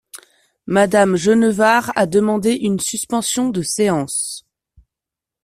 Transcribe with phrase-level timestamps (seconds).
[0.65, 4.47] Madame Genevard a demandé une suspension de séance.